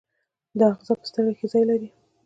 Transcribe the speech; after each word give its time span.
دا 0.59 0.65
آخذه 0.73 0.93
په 0.99 1.05
سترګه 1.09 1.33
کې 1.39 1.45
ځای 1.53 1.63
لري. 1.71 1.89